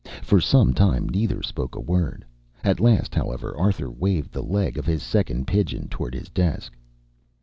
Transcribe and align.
For 0.23 0.41
some 0.41 0.73
time 0.73 1.07
neither 1.07 1.43
spoke 1.43 1.75
a 1.75 1.79
word. 1.79 2.25
At 2.63 2.79
last, 2.79 3.13
however, 3.13 3.55
Arthur 3.55 3.87
waved 3.91 4.31
the 4.31 4.41
leg 4.41 4.75
of 4.79 4.87
his 4.87 5.03
second 5.03 5.45
pigeon 5.45 5.89
toward 5.89 6.15
his 6.15 6.29
desk. 6.29 6.73